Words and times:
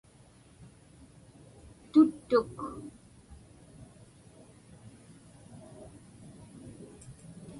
tuttuk 1.91 2.55